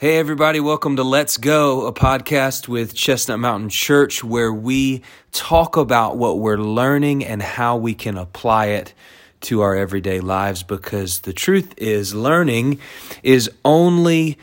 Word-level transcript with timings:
Hey, 0.00 0.18
everybody, 0.18 0.60
welcome 0.60 0.94
to 0.94 1.02
Let's 1.02 1.38
Go, 1.38 1.84
a 1.88 1.92
podcast 1.92 2.68
with 2.68 2.94
Chestnut 2.94 3.40
Mountain 3.40 3.70
Church 3.70 4.22
where 4.22 4.52
we 4.52 5.02
talk 5.32 5.76
about 5.76 6.16
what 6.16 6.38
we're 6.38 6.56
learning 6.56 7.24
and 7.24 7.42
how 7.42 7.76
we 7.76 7.94
can 7.94 8.16
apply 8.16 8.66
it 8.66 8.94
to 9.40 9.60
our 9.62 9.74
everyday 9.74 10.20
lives 10.20 10.62
because 10.62 11.22
the 11.22 11.32
truth 11.32 11.74
is, 11.76 12.14
learning 12.14 12.78
is 13.24 13.50
only 13.64 14.38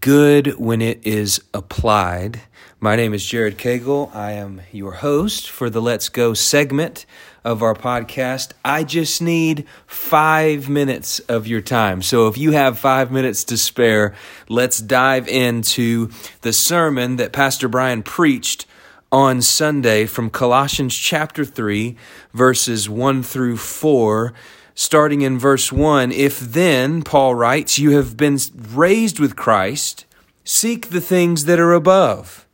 good 0.00 0.58
when 0.58 0.82
it 0.82 1.06
is 1.06 1.42
applied. 1.54 2.40
My 2.80 2.96
name 2.96 3.12
is 3.12 3.24
Jared 3.24 3.58
Cagle. 3.58 4.14
I 4.14 4.32
am 4.32 4.62
your 4.72 4.92
host 4.92 5.50
for 5.50 5.68
the 5.68 5.82
Let's 5.82 6.08
Go 6.08 6.34
segment 6.34 7.04
of 7.44 7.62
our 7.62 7.74
podcast. 7.74 8.52
I 8.64 8.84
just 8.84 9.20
need 9.20 9.66
five 9.86 10.68
minutes 10.68 11.18
of 11.20 11.46
your 11.46 11.60
time. 11.60 12.02
So 12.02 12.26
if 12.26 12.38
you 12.38 12.52
have 12.52 12.78
five 12.78 13.10
minutes 13.10 13.44
to 13.44 13.56
spare, 13.56 14.14
let's 14.48 14.80
dive 14.80 15.28
into 15.28 16.10
the 16.40 16.52
sermon 16.52 17.16
that 17.16 17.32
Pastor 17.32 17.68
Brian 17.68 18.02
preached 18.02 18.66
on 19.12 19.42
Sunday 19.42 20.06
from 20.06 20.30
Colossians 20.30 20.96
chapter 20.96 21.44
3, 21.44 21.96
verses 22.32 22.88
1 22.88 23.22
through 23.22 23.56
4 23.56 24.32
starting 24.74 25.22
in 25.22 25.38
verse 25.38 25.72
1 25.72 26.12
If 26.12 26.40
then, 26.40 27.02
Paul 27.02 27.34
writes, 27.34 27.78
you 27.78 27.92
have 27.96 28.16
been 28.16 28.38
raised 28.54 29.18
with 29.18 29.36
Christ, 29.36 30.06
seek 30.44 30.88
the 30.88 31.00
things 31.00 31.44
that 31.44 31.60
are 31.60 31.72
above, 31.72 32.46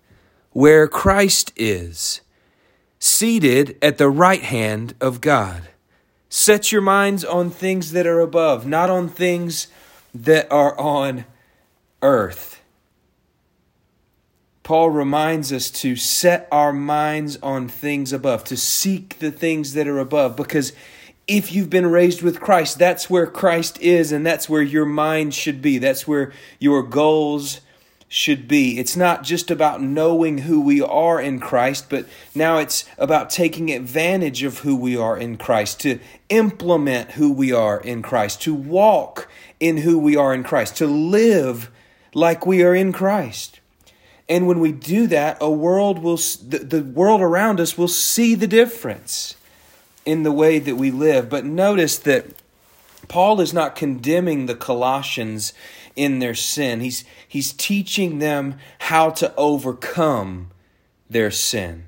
where 0.52 0.88
Christ 0.88 1.52
is 1.56 2.20
seated 2.98 3.76
at 3.82 3.98
the 3.98 4.08
right 4.08 4.42
hand 4.42 4.94
of 5.00 5.20
God. 5.20 5.68
Set 6.28 6.72
your 6.72 6.82
minds 6.82 7.24
on 7.24 7.50
things 7.50 7.92
that 7.92 8.06
are 8.06 8.20
above, 8.20 8.66
not 8.66 8.90
on 8.90 9.08
things 9.08 9.68
that 10.14 10.50
are 10.50 10.78
on 10.78 11.24
earth. 12.02 12.60
Paul 14.62 14.90
reminds 14.90 15.52
us 15.52 15.70
to 15.70 15.94
set 15.94 16.48
our 16.50 16.72
minds 16.72 17.38
on 17.40 17.68
things 17.68 18.12
above, 18.12 18.42
to 18.44 18.56
seek 18.56 19.20
the 19.20 19.30
things 19.30 19.74
that 19.74 19.86
are 19.86 20.00
above, 20.00 20.34
because 20.34 20.72
if 21.26 21.52
you've 21.52 21.70
been 21.70 21.86
raised 21.86 22.22
with 22.22 22.40
Christ, 22.40 22.78
that's 22.78 23.10
where 23.10 23.26
Christ 23.26 23.80
is, 23.80 24.12
and 24.12 24.24
that's 24.24 24.48
where 24.48 24.62
your 24.62 24.86
mind 24.86 25.34
should 25.34 25.60
be. 25.60 25.78
That's 25.78 26.06
where 26.06 26.32
your 26.58 26.82
goals 26.82 27.60
should 28.08 28.46
be. 28.46 28.78
It's 28.78 28.96
not 28.96 29.24
just 29.24 29.50
about 29.50 29.82
knowing 29.82 30.38
who 30.38 30.60
we 30.60 30.80
are 30.80 31.20
in 31.20 31.40
Christ, 31.40 31.90
but 31.90 32.06
now 32.34 32.58
it's 32.58 32.84
about 32.96 33.30
taking 33.30 33.72
advantage 33.72 34.44
of 34.44 34.60
who 34.60 34.76
we 34.76 34.96
are 34.96 35.18
in 35.18 35.36
Christ, 35.36 35.80
to 35.80 35.98
implement 36.28 37.12
who 37.12 37.32
we 37.32 37.52
are 37.52 37.80
in 37.80 38.02
Christ, 38.02 38.42
to 38.42 38.54
walk 38.54 39.28
in 39.58 39.78
who 39.78 39.98
we 39.98 40.14
are 40.14 40.32
in 40.32 40.44
Christ, 40.44 40.76
to 40.76 40.86
live 40.86 41.70
like 42.14 42.46
we 42.46 42.62
are 42.62 42.74
in 42.74 42.92
Christ. 42.92 43.58
And 44.28 44.46
when 44.46 44.60
we 44.60 44.70
do 44.70 45.08
that, 45.08 45.38
a 45.40 45.50
world 45.50 45.98
will 46.00 46.16
the, 46.16 46.58
the 46.58 46.82
world 46.82 47.20
around 47.20 47.58
us 47.58 47.76
will 47.76 47.88
see 47.88 48.36
the 48.36 48.46
difference 48.46 49.36
in 50.06 50.22
the 50.22 50.32
way 50.32 50.58
that 50.58 50.76
we 50.76 50.90
live. 50.90 51.28
But 51.28 51.44
notice 51.44 51.98
that 51.98 52.26
Paul 53.08 53.40
is 53.40 53.52
not 53.52 53.76
condemning 53.76 54.46
the 54.46 54.54
Colossians 54.54 55.52
in 55.94 56.20
their 56.20 56.34
sin. 56.34 56.80
He's, 56.80 57.04
he's 57.26 57.52
teaching 57.52 58.18
them 58.18 58.58
how 58.80 59.10
to 59.10 59.34
overcome 59.36 60.50
their 61.10 61.30
sin. 61.30 61.86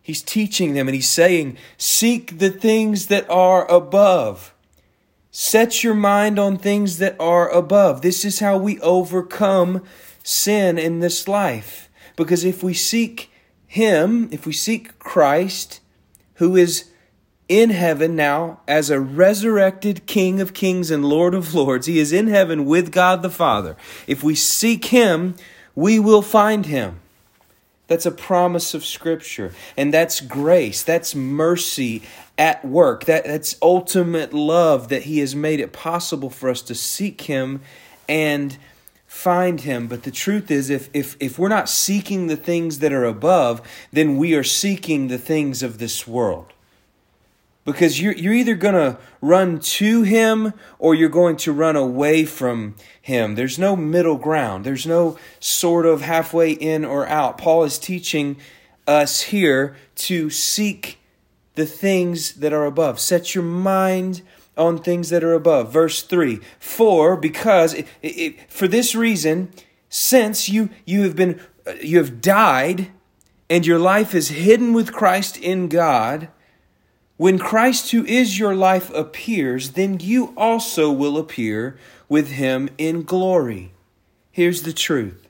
He's 0.00 0.22
teaching 0.22 0.74
them 0.74 0.86
and 0.86 0.94
he's 0.94 1.08
saying, 1.08 1.58
Seek 1.76 2.38
the 2.38 2.50
things 2.50 3.08
that 3.08 3.28
are 3.28 3.70
above. 3.70 4.54
Set 5.32 5.82
your 5.82 5.94
mind 5.94 6.38
on 6.38 6.56
things 6.56 6.98
that 6.98 7.16
are 7.20 7.50
above. 7.50 8.02
This 8.02 8.24
is 8.24 8.38
how 8.38 8.56
we 8.56 8.80
overcome 8.80 9.84
sin 10.22 10.78
in 10.78 11.00
this 11.00 11.28
life. 11.28 11.90
Because 12.16 12.44
if 12.44 12.62
we 12.62 12.72
seek 12.72 13.30
Him, 13.66 14.28
if 14.32 14.46
we 14.46 14.52
seek 14.52 14.98
Christ, 14.98 15.80
who 16.34 16.56
is 16.56 16.90
in 17.48 17.70
heaven 17.70 18.16
now 18.16 18.60
as 18.66 18.90
a 18.90 18.98
resurrected 19.00 20.06
King 20.06 20.40
of 20.40 20.54
kings 20.54 20.90
and 20.90 21.04
Lord 21.04 21.34
of 21.34 21.54
lords. 21.54 21.86
He 21.86 21.98
is 21.98 22.12
in 22.12 22.26
heaven 22.26 22.64
with 22.64 22.90
God 22.90 23.22
the 23.22 23.30
Father. 23.30 23.76
If 24.06 24.22
we 24.24 24.34
seek 24.34 24.86
Him, 24.86 25.36
we 25.74 25.98
will 25.98 26.22
find 26.22 26.66
Him. 26.66 27.00
That's 27.86 28.06
a 28.06 28.10
promise 28.10 28.74
of 28.74 28.84
Scripture. 28.84 29.54
And 29.76 29.94
that's 29.94 30.20
grace. 30.20 30.82
That's 30.82 31.14
mercy 31.14 32.02
at 32.36 32.64
work. 32.64 33.04
That, 33.04 33.24
that's 33.24 33.56
ultimate 33.62 34.32
love 34.32 34.88
that 34.88 35.04
He 35.04 35.20
has 35.20 35.36
made 35.36 35.60
it 35.60 35.72
possible 35.72 36.30
for 36.30 36.50
us 36.50 36.62
to 36.62 36.74
seek 36.74 37.22
Him 37.22 37.60
and 38.08 38.58
find 39.06 39.60
Him. 39.60 39.86
But 39.86 40.02
the 40.02 40.10
truth 40.10 40.50
is, 40.50 40.68
if, 40.68 40.90
if, 40.92 41.16
if 41.20 41.38
we're 41.38 41.48
not 41.48 41.68
seeking 41.68 42.26
the 42.26 42.36
things 42.36 42.80
that 42.80 42.92
are 42.92 43.04
above, 43.04 43.62
then 43.92 44.16
we 44.16 44.34
are 44.34 44.42
seeking 44.42 45.06
the 45.06 45.18
things 45.18 45.62
of 45.62 45.78
this 45.78 46.08
world 46.08 46.52
because 47.66 48.00
you're, 48.00 48.14
you're 48.14 48.32
either 48.32 48.54
going 48.54 48.74
to 48.74 48.96
run 49.20 49.58
to 49.58 50.02
him 50.02 50.54
or 50.78 50.94
you're 50.94 51.10
going 51.10 51.36
to 51.36 51.52
run 51.52 51.76
away 51.76 52.24
from 52.24 52.76
him. 53.02 53.34
There's 53.34 53.58
no 53.58 53.76
middle 53.76 54.16
ground, 54.16 54.64
there's 54.64 54.86
no 54.86 55.18
sort 55.40 55.84
of 55.84 56.00
halfway 56.00 56.52
in 56.52 56.84
or 56.84 57.06
out. 57.06 57.36
Paul 57.36 57.64
is 57.64 57.78
teaching 57.78 58.38
us 58.86 59.20
here 59.22 59.76
to 59.96 60.30
seek 60.30 60.98
the 61.56 61.66
things 61.66 62.34
that 62.34 62.52
are 62.52 62.64
above. 62.64 63.00
Set 63.00 63.34
your 63.34 63.44
mind 63.44 64.22
on 64.56 64.78
things 64.78 65.10
that 65.10 65.24
are 65.24 65.34
above. 65.34 65.72
Verse 65.72 66.02
3 66.02 66.40
For, 66.60 67.16
because, 67.16 67.74
it, 67.74 67.86
it, 68.02 68.50
for 68.50 68.68
this 68.68 68.94
reason, 68.94 69.50
since 69.88 70.48
you, 70.48 70.70
you 70.84 71.02
have 71.02 71.16
been, 71.16 71.40
uh, 71.66 71.72
you 71.82 71.98
have 71.98 72.20
died, 72.20 72.92
and 73.50 73.66
your 73.66 73.78
life 73.78 74.14
is 74.14 74.28
hidden 74.28 74.72
with 74.72 74.92
Christ 74.92 75.36
in 75.36 75.68
God, 75.68 76.28
when 77.16 77.38
Christ, 77.38 77.92
who 77.92 78.04
is 78.04 78.38
your 78.38 78.54
life, 78.54 78.90
appears, 78.90 79.72
then 79.72 80.00
you 80.00 80.34
also 80.36 80.90
will 80.92 81.16
appear 81.16 81.78
with 82.08 82.32
him 82.32 82.68
in 82.76 83.02
glory. 83.02 83.72
Here's 84.30 84.62
the 84.62 84.72
truth 84.72 85.26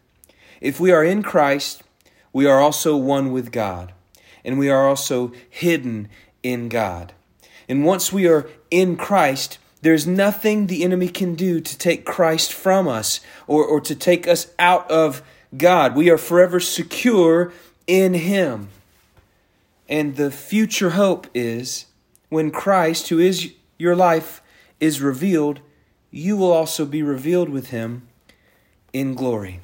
if 0.60 0.80
we 0.80 0.90
are 0.90 1.04
in 1.04 1.22
Christ, 1.22 1.82
we 2.32 2.46
are 2.46 2.60
also 2.60 2.96
one 2.96 3.30
with 3.30 3.52
God, 3.52 3.92
and 4.44 4.58
we 4.58 4.68
are 4.68 4.88
also 4.88 5.32
hidden 5.48 6.08
in 6.42 6.68
God. 6.68 7.12
And 7.68 7.84
once 7.84 8.12
we 8.12 8.26
are 8.26 8.48
in 8.70 8.96
Christ, 8.96 9.58
there's 9.82 10.06
nothing 10.06 10.66
the 10.66 10.82
enemy 10.82 11.08
can 11.08 11.34
do 11.34 11.60
to 11.60 11.78
take 11.78 12.04
Christ 12.04 12.52
from 12.52 12.88
us 12.88 13.20
or, 13.46 13.64
or 13.64 13.80
to 13.82 13.94
take 13.94 14.26
us 14.26 14.48
out 14.58 14.90
of 14.90 15.22
God. 15.56 15.94
We 15.94 16.10
are 16.10 16.18
forever 16.18 16.58
secure 16.58 17.52
in 17.86 18.14
Him. 18.14 18.68
And 19.88 20.16
the 20.16 20.30
future 20.30 20.90
hope 20.90 21.26
is 21.34 21.86
when 22.28 22.50
Christ, 22.50 23.08
who 23.08 23.18
is 23.18 23.52
your 23.78 23.94
life, 23.94 24.42
is 24.80 25.00
revealed, 25.00 25.60
you 26.10 26.36
will 26.36 26.52
also 26.52 26.84
be 26.84 27.02
revealed 27.02 27.48
with 27.48 27.68
him 27.68 28.08
in 28.92 29.14
glory. 29.14 29.60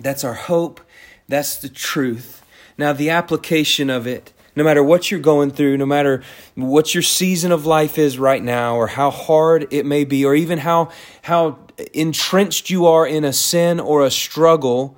That's 0.00 0.24
our 0.24 0.34
hope. 0.34 0.80
That's 1.28 1.56
the 1.56 1.68
truth. 1.68 2.42
Now, 2.76 2.92
the 2.92 3.10
application 3.10 3.90
of 3.90 4.06
it, 4.06 4.32
no 4.56 4.64
matter 4.64 4.82
what 4.82 5.10
you're 5.10 5.20
going 5.20 5.50
through, 5.50 5.76
no 5.76 5.86
matter 5.86 6.22
what 6.54 6.94
your 6.94 7.02
season 7.02 7.52
of 7.52 7.66
life 7.66 7.98
is 7.98 8.18
right 8.18 8.42
now, 8.42 8.76
or 8.76 8.88
how 8.88 9.10
hard 9.10 9.66
it 9.72 9.84
may 9.84 10.04
be, 10.04 10.24
or 10.24 10.34
even 10.34 10.58
how, 10.58 10.90
how 11.22 11.58
entrenched 11.92 12.70
you 12.70 12.86
are 12.86 13.06
in 13.06 13.24
a 13.24 13.32
sin 13.32 13.78
or 13.78 14.04
a 14.04 14.10
struggle, 14.10 14.96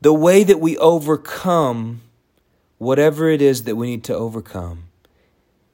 the 0.00 0.12
way 0.12 0.44
that 0.44 0.60
we 0.60 0.76
overcome 0.78 2.02
whatever 2.78 3.28
it 3.28 3.42
is 3.42 3.64
that 3.64 3.76
we 3.76 3.88
need 3.88 4.04
to 4.04 4.14
overcome 4.14 4.84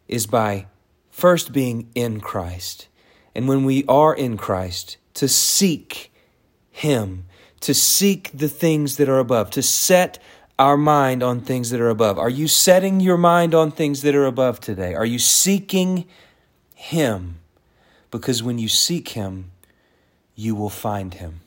is 0.08 0.26
by 0.26 0.66
first 1.10 1.52
being 1.52 1.90
in 1.94 2.20
Christ. 2.20 2.88
And 3.34 3.48
when 3.48 3.64
we 3.64 3.84
are 3.86 4.14
in 4.14 4.36
Christ, 4.36 4.96
to 5.14 5.28
seek 5.28 6.12
Him, 6.70 7.24
to 7.60 7.74
seek 7.74 8.30
the 8.32 8.48
things 8.48 8.97
that 8.97 9.09
are 9.09 9.18
above, 9.18 9.50
to 9.50 9.62
set 9.62 10.18
our 10.59 10.77
mind 10.77 11.22
on 11.22 11.41
things 11.41 11.71
that 11.71 11.80
are 11.80 11.88
above. 11.88 12.18
Are 12.18 12.30
you 12.30 12.48
setting 12.48 13.00
your 13.00 13.16
mind 13.16 13.54
on 13.54 13.71
things 13.71 14.03
that 14.03 14.15
are 14.15 14.27
above 14.27 14.60
today? 14.60 14.94
Are 14.94 15.06
you 15.06 15.18
seeking 15.18 16.06
Him? 16.74 17.38
Because 18.10 18.42
when 18.42 18.59
you 18.59 18.68
seek 18.68 19.10
Him, 19.10 19.50
you 20.34 20.54
will 20.54 20.71
find 20.71 21.15
Him. 21.15 21.41